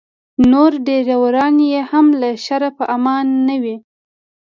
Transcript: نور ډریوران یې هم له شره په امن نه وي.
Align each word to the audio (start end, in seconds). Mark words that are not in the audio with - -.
نور 0.51 0.71
ډریوران 0.85 1.55
یې 1.71 1.79
هم 1.91 2.05
له 2.21 2.29
شره 2.45 2.69
په 2.77 2.83
امن 2.95 3.25
نه 3.47 3.55
وي. 3.63 3.75